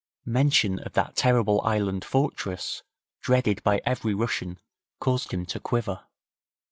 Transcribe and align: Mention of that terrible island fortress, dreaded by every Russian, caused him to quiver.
Mention 0.25 0.79
of 0.79 0.93
that 0.93 1.15
terrible 1.15 1.61
island 1.61 2.03
fortress, 2.03 2.81
dreaded 3.19 3.61
by 3.61 3.81
every 3.85 4.15
Russian, 4.15 4.57
caused 4.99 5.31
him 5.31 5.45
to 5.45 5.59
quiver. 5.59 6.05